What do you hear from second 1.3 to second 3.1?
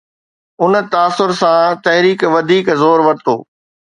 سان، تحريڪ وڌيڪ زور